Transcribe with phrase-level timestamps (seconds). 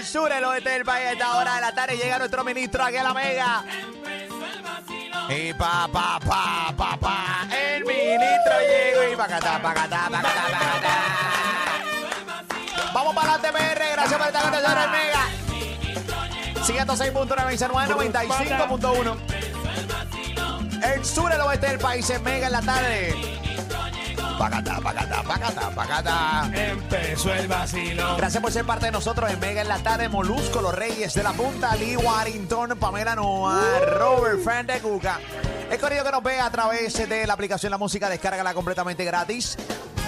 [0.00, 1.08] el sur, el oeste del país.
[1.08, 3.62] A esta hora de la tarde llega nuestro ministro aquí a la Mega.
[5.28, 7.46] Y pa, pa, pa, pa, pa.
[7.50, 10.96] El ministro llegó y pacatá, pacatá, pacatá, pacatá.
[12.94, 13.92] Vamos para adelante, PR.
[13.92, 15.26] Gracias por estar con nosotros en Mega.
[16.86, 19.16] 106.9, 95.1.
[20.82, 23.39] El sur, el oeste del país en Mega en la tarde.
[24.40, 26.50] Pacatá, pacatá, pacatá, pacatá.
[26.54, 28.16] Empezó el vacilo.
[28.16, 30.08] Gracias por ser parte de nosotros en Mega en la tarde.
[30.08, 33.62] Molusco, los Reyes de la Punta, Lee Warrington, Pamela Noa,
[33.98, 35.20] Robert Fan de Cuca.
[35.70, 39.58] El corrido que nos ve a través de la aplicación La Música, descárgala completamente gratis.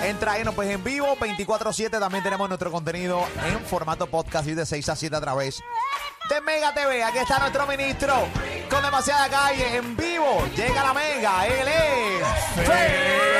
[0.02, 1.90] Entra ahí, pues en vivo, 24-7.
[1.90, 5.62] También tenemos nuestro contenido en formato podcast y de 6 a 7 a través
[6.30, 7.04] de Mega TV.
[7.04, 8.14] Aquí está nuestro ministro
[8.70, 10.42] con demasiada calle en vivo.
[10.56, 13.31] Llega la Mega, él es.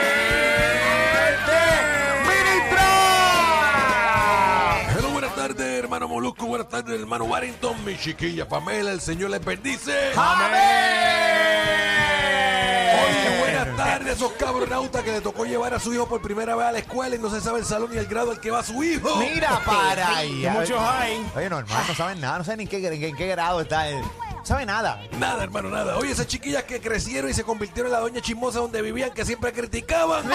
[5.92, 6.46] Hermano Molusco.
[6.46, 7.84] Buenas tardes, hermano Warrington.
[7.84, 9.92] Mi chiquilla Pamela, el Señor les bendice.
[12.94, 16.66] Oye, buenas tardes, esos cabronautas que le tocó llevar a su hijo por primera vez
[16.66, 18.62] a la escuela y no se sabe el salón ni el grado al que va
[18.62, 19.16] su hijo.
[19.16, 20.46] Mira para ahí.
[20.50, 21.30] Muchos hay.
[21.36, 24.00] Oye, normal, no saben nada, no saben qué, en qué grado está él.
[24.00, 24.98] No sabe nada.
[25.18, 25.98] Nada, hermano, nada.
[25.98, 29.26] Oye, esas chiquillas que crecieron y se convirtieron en la doña chismosa donde vivían, que
[29.26, 30.24] siempre criticaban.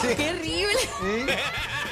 [0.00, 0.08] Sí.
[0.16, 0.78] ¡Qué horrible!
[0.78, 1.26] Sí.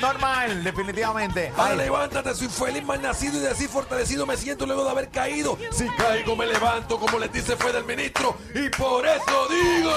[0.01, 1.53] Normal, definitivamente.
[1.57, 5.09] Ahora levántate, soy feliz, mal nacido y de así fortalecido me siento luego de haber
[5.09, 5.59] caído.
[5.73, 9.91] Si caigo, me levanto, como les dice fue del ministro, y por eso digo.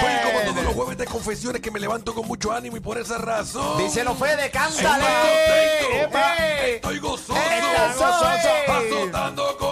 [0.00, 2.96] Soy como todos los jueves de confesiones que me levanto con mucho ánimo y por
[2.96, 3.76] esa razón.
[3.78, 5.04] Díselo, Fede, Estoy cántale.
[5.04, 6.74] contento, Epe.
[6.76, 8.72] estoy gozoso, Está gozoso.
[8.72, 9.69] azotando con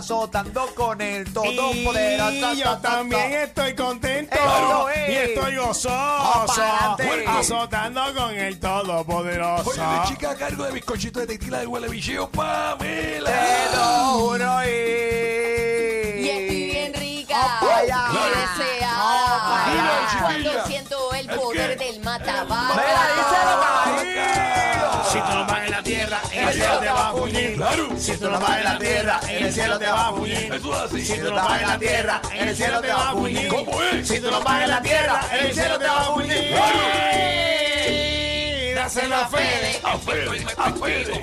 [0.00, 2.52] azotando con el Y todopoderoso.
[2.54, 4.36] yo también estoy contento.
[5.08, 5.88] Y estoy gozoso.
[6.46, 7.24] pa'lante.
[7.26, 9.70] Azotando con el Todopoderoso.
[9.70, 13.30] Oye, de chica a cargo de bizcochito de tequila del huele bicheo, Pamela.
[13.30, 13.84] Te lo
[14.18, 16.20] juro y...
[16.22, 17.58] Y estoy bien rica.
[17.62, 18.06] Y allá.
[20.20, 22.82] Cuando siento el ¿El poder del Mira, matabaca.
[23.16, 24.59] díselo.
[25.10, 27.60] Si tú no vas en la tierra, en el cielo te va a puñir.
[27.98, 30.60] Si tú no vas en la tierra, en el cielo te va a puñir.
[31.04, 33.48] Si tú no vas en la tierra, en el cielo te va a puñir.
[33.48, 34.08] ¿Cómo es?
[34.08, 36.54] Si tú no vas en la tierra, en el cielo te va a puñir.
[38.74, 41.20] Dáselo a Fede, A Fede, a Fede,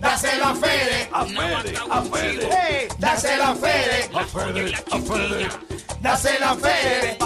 [0.00, 2.88] dáselo a Fede, a Fede, a Fede.
[2.98, 5.48] Dáselo a Fede, A Fede, a Fede.
[6.00, 7.18] dáselo a Fede.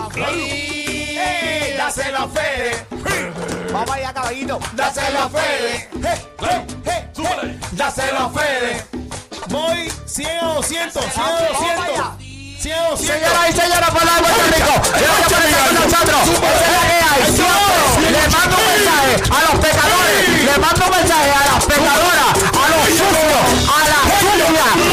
[1.76, 2.72] Dáselo a Fede,
[3.82, 4.60] Vamos allá, caballito.
[4.75, 5.88] dáselo a Fede.
[7.72, 8.87] Dáselo a Fede.
[9.48, 11.84] Voy 100 a 200, 100 a Vamos 200.
[11.84, 12.16] allá.
[12.60, 13.00] 100 a 200.
[13.00, 16.22] Señoras y señores, pueblo de Puerto Rico, gracias por estar con nosotros.
[16.22, 17.22] Esa es la que hay.
[17.32, 22.31] Siempre le mando un mensaje a los pecadores, le mando un mensaje a las pecadoras,
[22.54, 24.91] a los sucios, a las sucias.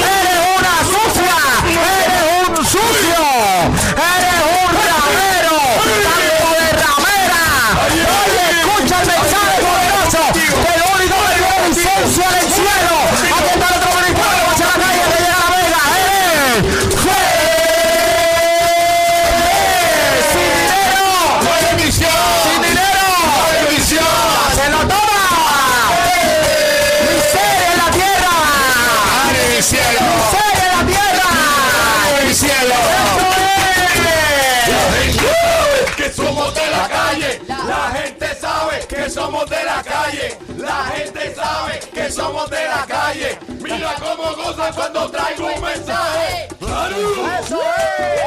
[39.39, 40.37] Somos de la calle.
[40.57, 43.39] La gente sabe que somos de la calle.
[43.61, 46.47] Mira cómo gozan cuando traigo un mensaje.
[46.59, 46.97] ¡Claro!
[47.39, 48.19] Eso es.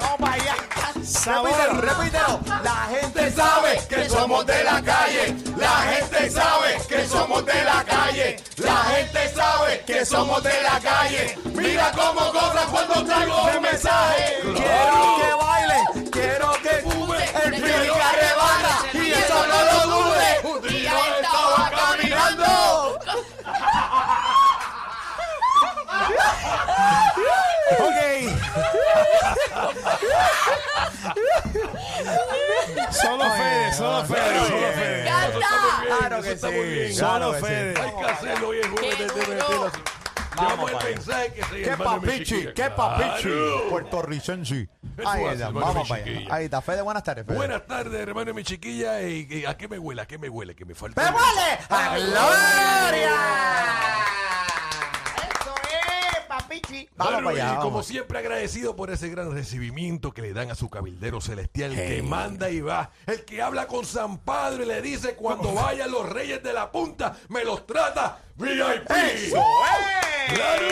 [0.00, 0.56] Vamos para allá.
[1.26, 2.40] Repítelo, repítelo.
[2.62, 5.36] La gente sabe que somos de la calle.
[5.58, 8.36] La gente sabe que somos de la calle.
[8.56, 11.38] La gente sabe que somos de la calle.
[11.54, 14.38] Mira cómo gozan cuando traigo un mensaje.
[14.42, 16.05] Quiero que bailen,
[34.04, 35.04] Fede, solo Fede, solo Fede.
[35.04, 35.98] ¡Canta!
[35.98, 36.88] Claro que Está muy bien.
[36.88, 36.94] sí.
[36.94, 37.44] Solo claro que sí.
[37.46, 37.80] Fede.
[37.80, 39.64] Hay que hacerlo hoy es jueves de Qué de- duro.
[39.70, 39.96] de-
[40.38, 40.86] Llevamos el allá.
[40.90, 42.46] mensaje que se ¡Qué papichi!
[42.54, 43.28] ¡Qué papichi!
[43.70, 44.68] Puertorricense.
[44.98, 46.12] Eso Ahí hace, está, hermano, vamos para allá.
[46.12, 46.34] chiquilla.
[46.34, 47.36] Ahí está, Fede, buenas tardes, Fede.
[47.38, 49.00] Buenas tardes, hermano mi chiquilla.
[49.00, 50.02] Y, y ¿A qué me huele?
[50.02, 50.54] ¿A qué me huele?
[50.54, 51.00] Que me falta.
[51.02, 53.12] ¡Me huele a gloria!
[56.70, 61.72] Y como siempre agradecido por ese gran recibimiento que le dan a su cabildero celestial,
[61.72, 65.52] el que manda y va, el que habla con San Padre y le dice cuando
[65.54, 68.90] vayan los reyes de la punta, me los trata VIP.
[68.90, 69.36] ¡Eso!
[69.36, 70.34] ¡Eh!
[70.34, 70.66] Claro.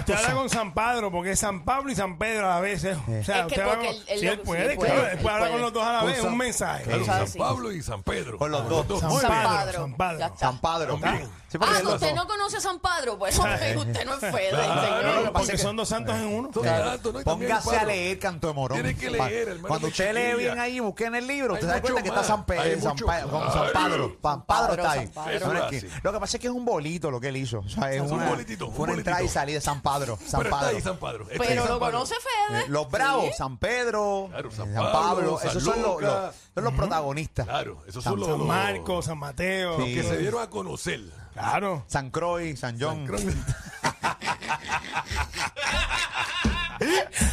[0.00, 2.82] Usted habla con San Padre, porque es San Pablo y San Pedro a la vez.
[2.84, 2.94] ¿eh?
[2.94, 3.94] O sea, Es que usted habla porque con.
[3.96, 5.52] él- él si lo- él sí, puede, claro, él él puede hablar puede.
[5.52, 6.84] con los dos a la Con vez, San- un mensaje.
[6.84, 7.38] Claro, San sí.
[7.38, 8.38] Pablo y San Pedro.
[8.38, 9.00] Con los dos.
[9.00, 9.72] San San Padro.
[9.80, 10.18] San Padro.
[10.18, 10.38] Ya está.
[10.38, 10.86] San Padre.
[11.00, 11.30] También.
[11.54, 14.18] Sí, porque Ah, los usted dos- no conoce a San Padro, pues usted no es
[14.18, 14.82] Fede, Claro.
[14.82, 15.22] señor.
[15.24, 16.50] pasa Porque que- son dos santos en uno.
[16.52, 17.20] Son santos, ¿no?
[17.20, 18.76] Y también Póngase a leer Canto de Morón.
[18.82, 21.68] Tiene que Pa- leer, hermano, Cuando usted lee bien ahí, busque en el libro, usted
[21.68, 22.26] se da cuenta que está más.
[22.26, 23.22] San Pedro, Hay San, mucho Pa- más.
[23.26, 25.04] con San Padro está ahí.
[25.06, 25.30] San Padro.
[25.36, 26.00] Eso No, es es que- así.
[26.02, 27.60] Lo que pasa es que es un bolito lo que él hizo.
[27.60, 29.40] O sea, es Es un una, bolitito, un fue una entrada y bolitito.
[29.40, 30.18] salida de San Padro.
[30.26, 30.76] San Pero está Padro.
[30.76, 30.94] ahí San.
[30.94, 32.18] Está ahí Pero San lo conoce Eh,
[32.48, 32.64] Fede.
[32.68, 33.32] Los bravos, Sí.
[33.38, 36.10] San Pedro, Claro, San San Pablo, Pablo, San esos son los, Lucas.
[36.24, 37.46] los- son los protagonistas.
[37.46, 39.78] Claro, esos San- son los, San los- Marcos, San Mateo.
[39.78, 41.00] los que se dieron a conocer.
[41.34, 41.84] Claro.
[41.88, 43.06] San Croix, San John.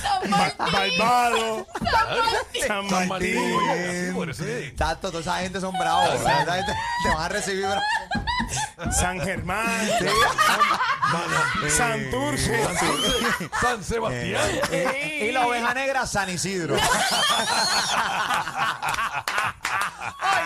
[0.01, 0.98] San Ba- Martín.
[1.00, 1.68] Barbado.
[2.68, 3.38] San San Martín, Martín.
[3.38, 4.44] oye, por eso.
[4.45, 6.13] Exacto, toda esa gente son bravos.
[6.21, 7.83] esa gente te van a recibir bravos.
[9.00, 9.65] San Germán.
[11.69, 12.59] San Turce.
[13.62, 14.42] San Sebastián.
[15.21, 16.75] Y la oveja negra, San Isidro.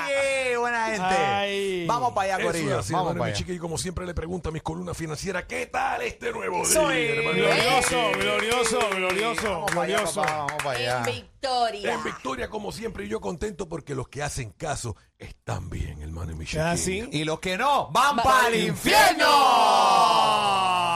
[0.05, 1.03] Oye, buena gente.
[1.03, 1.64] Ay.
[1.87, 2.69] Vamos para allá, Corillo.
[2.69, 3.33] Vamos hermano, para mi allá.
[3.37, 6.81] chica, y como siempre le pregunto a mis columnas financieras, ¿qué tal este nuevo día,
[6.81, 7.37] hermano?
[7.37, 10.21] Glorioso, glorioso, glorioso, Vamos para allá, glorioso.
[10.21, 10.97] papá, vamos para allá.
[10.99, 11.93] En victoria.
[11.93, 16.31] En victoria, como siempre, y yo contento porque los que hacen caso están bien, hermano,
[16.31, 16.67] y mi ¿Es chiquillo.
[16.69, 17.07] así?
[17.11, 19.25] Y los que no, van Va para el infierno.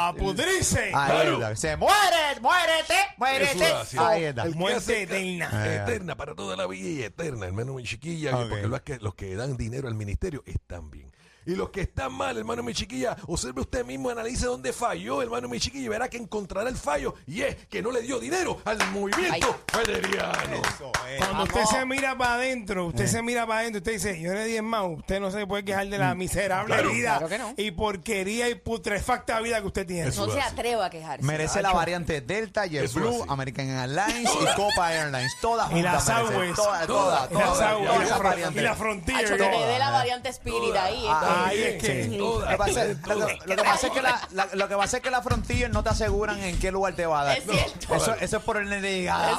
[0.09, 0.13] ¡Ah!
[0.15, 0.79] ¡Pudrice!
[0.85, 1.33] Ahí Claro.
[1.33, 1.56] está.
[1.56, 3.65] Se muere, muérete, Eso muérete.
[3.65, 3.97] es así.
[4.00, 4.45] Ahí está.
[4.45, 5.75] Muerte eterna.
[5.75, 8.31] Eterna, para toda la vida y eterna, hermano, mi chiquilla.
[8.31, 11.11] Porque los que, los que dan dinero al ministerio están bien.
[11.45, 15.47] Y los que están mal, hermano, mi chiquilla, observe usted mismo, analice dónde falló, hermano,
[15.47, 17.15] mi chiquilla, y verá que encontrará el fallo.
[17.25, 20.56] Y es que no le dio dinero al movimiento federiano.
[20.56, 21.18] Eso, eh.
[21.19, 24.45] Cuando usted se mira para adentro, usted se mira para adentro, usted dice, yo le
[24.45, 26.91] di más, usted no se puede quejar de la miserable Claro.
[26.91, 27.53] vida Claro que no.
[27.57, 30.09] y porquería y putrefacta vida que usted tiene.
[30.09, 30.27] Eso.
[30.27, 31.25] No se atreva a quejarse.
[31.25, 33.24] Merece la variante Delta, JetBlue, así.
[33.30, 35.31] American Airlines y Copa Airlines.
[35.42, 36.27] Todas Y las juntas merecen.
[36.56, 36.56] Southwest.
[36.56, 37.59] Todas, Todas, Y la todas.
[37.59, 38.62] Sau- y todas la esas fron- variantes.
[38.62, 39.25] y la Frontier.
[39.25, 39.65] Que le ¿no?
[39.65, 41.06] dé la variante Spirit ahí.
[41.07, 43.88] Ah, Ahí es que- Sí, Lo todas, que pasa es- lo que- lo que pasa
[43.88, 46.58] es que la, la- lo que pasa es que la Frontier no te aseguran en
[46.60, 47.38] qué lugar te va a dar.
[47.38, 47.96] Es cierto.
[47.96, 49.38] Eso, eso es por el nene de llegada.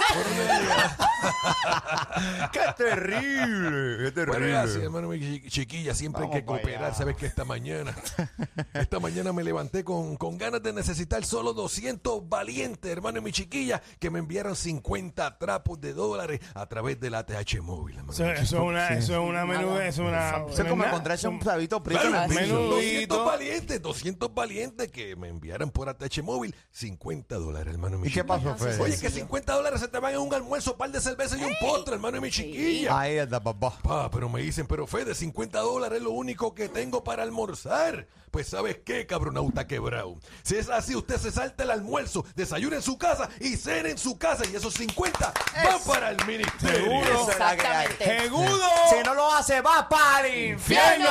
[2.52, 4.10] ¡Qué terrible!
[4.12, 4.84] ¡Qué Bueno, gracias, terrible!
[4.84, 5.94] hermano, chiquilla.
[5.94, 6.94] Siempre Vamos hay que cooperar.
[6.94, 7.94] Sabes que esta mañana,
[8.74, 13.32] esta mañana me levanté con, con ganas de necesitar solo 200 valientes, hermano, y mi
[13.32, 18.12] chiquilla, que me enviaran 50 trapos de dólares a través del ATH móvil, hermano.
[18.12, 20.44] Eso, eso es una, eso es una menuda, eso es una.
[20.50, 22.40] Eso es como encontrarse un sabito prieto Claro, el piso.
[22.40, 22.68] menú.
[22.70, 27.96] 200 valientes, 200 valientes que me enviaran por ATH móvil 50 dólares, hermano.
[27.96, 28.80] y mi ¿Y qué pasó, Fede?
[28.80, 31.54] Oye, que 50 dólares se te van en un almuerzo, par de cerveza y un
[31.60, 32.98] postre, hermano, y mi chiquilla.
[33.00, 33.78] Ahí está, papá.
[33.82, 38.06] Pa, pero me dicen, pero Fede, 50 dólares es lo único que tengo para almorzar.
[38.30, 40.16] Pues ¿sabes qué, cabronauta quebrado?
[40.44, 43.98] Si es así, usted se salta el almuerzo, desayuna en su casa y cena en
[43.98, 45.32] su casa y esos 50
[45.64, 46.78] van para el ministerio.
[46.84, 47.28] Seguro.
[47.28, 48.20] Exactamente.
[48.20, 48.68] ¡Segudo!
[48.88, 51.08] Si no lo hace, va para el infierno.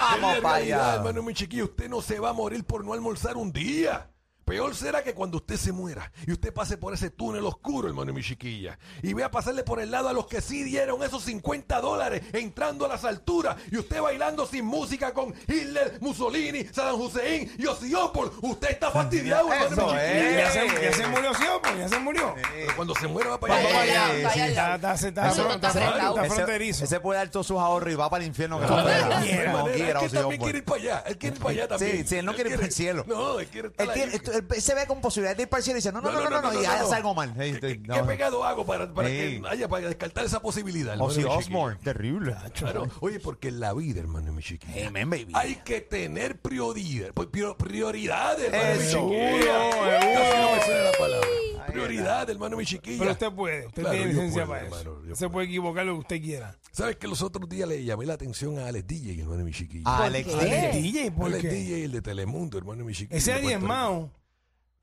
[0.00, 0.94] Vamos En para allá.
[0.96, 4.06] hermano, mi chiquillo, usted no se va a morir por no almorzar un día.
[4.44, 8.12] Peor será que cuando usted se muera y usted pase por ese túnel oscuro, hermano,
[8.12, 11.80] mi chiquilla, y vea pasarle por el lado a los que sí dieron esos 50
[11.80, 17.48] dólares entrando a las alturas y usted bailando sin música con Hitler, Mussolini, Saddam Hussein
[17.58, 18.32] y Osbourne.
[18.42, 20.40] Usted está fastidiado, hermano, mi chiquilla.
[20.42, 21.44] Ya se, ya se murió, ¿sí?
[21.62, 22.34] pues, Ya se murió.
[22.34, 24.06] Pero cuando se muera va para Vamos allá.
[24.10, 24.74] sí, está sí, Está, lado.
[24.94, 26.22] está, está, Eso no está, está está, cerrado.
[26.22, 26.84] está fronterizo.
[26.84, 28.58] Ese puede dar todo sus ahorros y va para el infierno.
[28.58, 29.92] que quiera.
[29.92, 31.04] No Ozzy también quiere ir para allá.
[31.06, 31.92] Él quiere ir para allá también.
[31.98, 33.04] Sí, sí, él no quiere ir para el cielo.
[33.06, 33.94] No, él quiere estar Él, ahí.
[34.00, 36.00] tiene- esto- él se ve con posibilidad de ir para el cielo y dice, no,
[36.00, 37.30] no, no, no, no, y hace algo mal.
[37.34, 37.94] Sí, ¿Qué, sí, qué- no.
[37.96, 39.14] qué pegado hago para, para Sí.
[39.14, 40.92] que haya para descartar esa posibilidad?
[40.94, 41.26] hermano, Ozzy mi?
[41.26, 42.34] Osbourne, terrible.
[42.54, 42.88] Claro.
[43.00, 44.88] Oye, porque en la vida, hermano, mi chiquillo.
[44.88, 45.32] Amen, baby.
[45.34, 48.98] Hay que tener prioridad, pues, prior- prioridades, hermano, mi Eso.
[49.10, 49.70] chiquilla.
[49.70, 51.28] Seguro, Casi no me sale la palabra.
[51.72, 52.98] Prioridad, hermano, mi chiquilla.
[52.98, 54.80] Pero usted puede, usted Claro, tiene licencia puedo, para eso.
[54.80, 55.30] hermano, se puedo.
[55.32, 56.56] puede equivocar lo que usted quiera.
[56.72, 59.84] ¿Sabes que los otros días le llamé la atención a Alex DJ, hermano, mi chiquilla?
[60.04, 60.44] Alex qué?
[60.46, 60.80] DJ.
[60.82, 61.48] DJ, ¿por Alex qué?
[61.50, 63.18] DJ, el de Telemundo, hermano, mi chiquilla.
[63.18, 64.10] Ese es diezmado.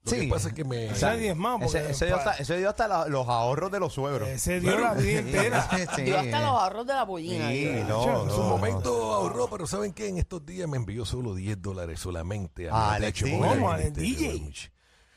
[0.04, 0.28] Lo que Sí.
[0.28, 0.86] pasa es que me...
[0.86, 4.30] Ese porque- Ese, ese dio hasta, ese dio hasta la- los ahorros de los suegros.
[4.30, 5.70] Ese dio la vida entera.
[5.98, 6.02] Sí.
[6.04, 7.50] Dio hasta los ahorros de la pollina.
[7.50, 8.44] Sí, no, En su no.
[8.50, 10.08] momento ahorró, pero ¿saben qué?
[10.08, 13.38] En estos días me envió solo 10 dólares solamente Ah, a Alex Alex DJ.
[13.56, 13.70] ¿Cómo?
[13.72, 14.54] ¿Alex DJ?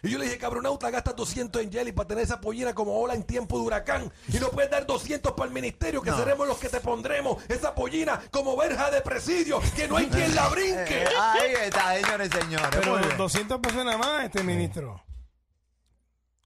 [0.02, 3.14] Y yo le dije, cabronauta, gastas 200 en jelly para tener esa pollina como ola
[3.14, 4.12] en tiempo de huracán.
[4.28, 7.75] Y no puedes dar 200 para el ministerio, que seremos los que te pondremos esa
[7.75, 11.02] pollina como verja de presidio, que no hay quien la brinque.
[11.02, 12.69] Eh, ahí está, señores y señores.
[12.73, 13.16] Pero Muy bien.
[13.16, 15.02] 200 pesos nada más este ministro.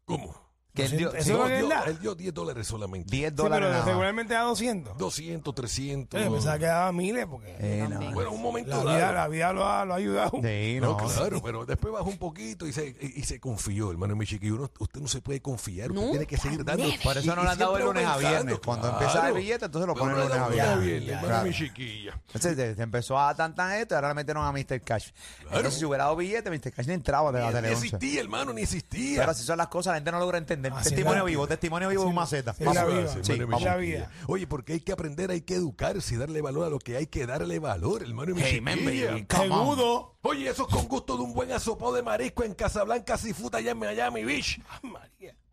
[0.05, 0.44] ¿Cómo?
[0.75, 1.85] Que él dio- Eso Sí, es lo no, que él dio- da.
[1.85, 3.09] él dio 10 dólares solamente.
[3.09, 3.59] 10 Sí, dólares.
[3.61, 3.87] pero nada más.
[3.89, 4.99] regularmente da 200.
[4.99, 6.21] 200, 300.
[6.21, 8.11] Eh, pensaba que daba miles porque Eh, no.
[8.13, 8.89] Bueno, un momento la dado.
[8.97, 10.33] vida, la vida lo, ha, lo ha ayudado.
[10.43, 11.09] Sí, No, no.
[11.09, 14.57] claro, pero después bajó un poquito y se, y, y se confió, hermano mi chiquillo.
[14.57, 16.85] Uno- usted no se puede confiar, usted tiene que seguir dando.
[17.05, 18.59] Por eso y- no y le han dado el siempre lunes a aumentando, viernes.
[18.67, 19.05] Cuando claro.
[19.07, 20.85] empieza el billete, entonces lo Pero ponen no lunes a dan lunes a viernes.
[20.87, 21.47] viernes, hermano Claro.
[21.47, 22.21] mi chiquilla.
[22.27, 24.81] Entonces se, se empezó a tan tan esto y ahora le metieron a Mr.
[24.83, 25.11] Cash.
[25.45, 26.73] Entonces si hubiera dado billete, Mr.
[26.73, 27.87] Cash ni entraba de la Ni tele 11.
[27.87, 29.21] existía, hermano, ni existía.
[29.21, 30.81] Pero así son las cosas, la gente no logra entender.
[30.81, 32.55] Así testimonio es vivo, testimonio vivo es un maceta.
[32.55, 33.17] sí, la vida.
[33.23, 34.11] Sí, la vida.
[34.27, 37.07] Oye, porque hay que aprender, hay que educarse y darle valor a lo que hay
[37.07, 39.61] que darle valor, hermano mi Hey, man, baby, come on.
[39.61, 40.15] Segudo.
[40.23, 43.73] Oye, eso es con gusto de un buen asopado de marisco en Casablanca Seafood allá
[43.73, 44.61] en Miami Beach.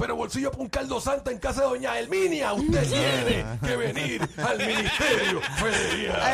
[0.02, 2.54] Pero bolsillo para un caldo santa en casa de doña Elminia.
[2.54, 5.42] Usted tiene que venir al ministerio.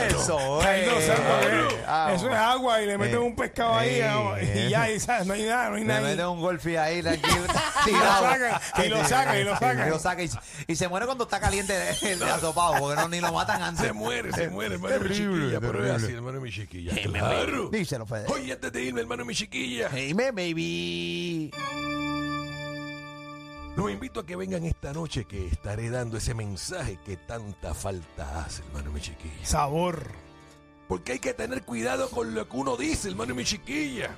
[0.07, 1.67] Eso, sea, eh.
[1.85, 3.19] Ah, eso es agua y le meten Eh.
[3.19, 4.65] un pescado ahí Eh.
[4.67, 5.27] y ya, y, ¿sabes?
[5.27, 6.01] no hay nada, no hay Le nada.
[6.01, 6.27] mete ahí.
[6.29, 7.43] un golpe ahí, tranquilo.
[7.87, 9.87] Y lo sacan, y lo sacan, y lo sacan.
[9.87, 10.29] Y lo saca y,
[10.67, 13.85] y se muere cuando está caliente el de asopado, porque no, ni lo matan antes.
[13.85, 15.59] Se muere, se muere, hermano mi Terrible, chiquilla.
[15.59, 16.05] Pero es terrible.
[16.05, 16.91] así, hermano mi chiquilla.
[16.95, 17.69] Hey, Claro.
[17.69, 18.25] Díselo, Fede.
[18.27, 19.89] Oye, antes de irme, hermano mi chiquilla.
[19.93, 21.51] Hey, me, baby.
[23.87, 28.43] Los invito a que vengan esta noche que estaré dando ese mensaje que tanta falta
[28.43, 29.45] hace, hermano mi chiquilla.
[29.45, 30.11] Sabor.
[30.89, 34.13] Porque hay que tener cuidado con lo que uno dice, hermano mi chiquilla.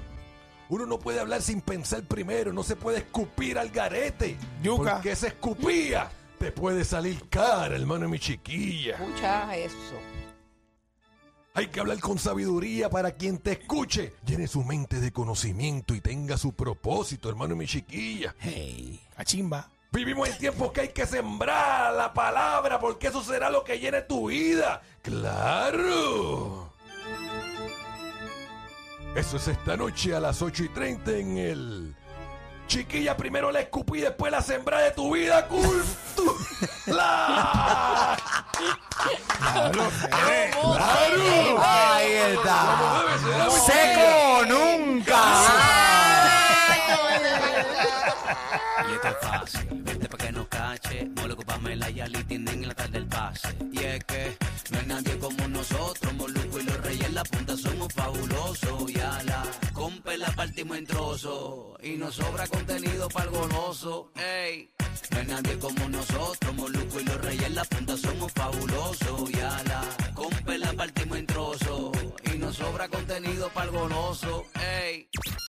[0.69, 4.37] Uno no puede hablar sin pensar primero, no se puede escupir al garete.
[4.63, 4.93] Yuca.
[4.95, 6.09] Porque esa escupía
[6.39, 8.95] te puede salir cara, hermano mi chiquilla.
[8.95, 9.99] Escucha eso.
[11.53, 14.13] Hay que hablar con sabiduría para quien te escuche.
[14.25, 18.35] Llene su mente de conocimiento y tenga su propósito, hermano mi chiquilla.
[18.39, 19.01] Hey.
[19.15, 19.69] Cachimba.
[19.91, 24.03] Vivimos en tiempos que hay que sembrar la palabra porque eso será lo que llene
[24.03, 24.83] tu vida.
[25.01, 26.71] ¡Claro!
[29.15, 31.95] Eso es esta noche a las 8 y 30 en el...
[32.67, 35.47] Chiquilla, primero la escupí, después la sembra de tu vida.
[35.47, 35.75] ¡Cultura!
[38.99, 39.91] Claro.
[40.51, 41.63] ¡Claro!
[41.63, 42.57] Ahí está.
[43.65, 45.21] Seco nunca.
[48.87, 51.07] Y esto es fácil, vente pa' que no cache.
[51.15, 53.55] Moluco, Pamela y Ali tienen en la tarde del pase.
[53.71, 54.37] Y es que
[54.71, 55.08] no hay nadie
[60.59, 61.77] partimos en trozos.
[61.83, 64.11] Y nos sobra contenido para el goloso.
[64.15, 64.69] Ey,
[65.11, 66.55] no hay nadie como nosotros.
[66.55, 69.29] Moluco y los reyes en la punta somos fabulosos.
[69.31, 71.91] Y a la compa la partimos en trozos.
[72.33, 74.45] Y nos sobra contenido para el goloso.
[74.83, 75.07] Ey.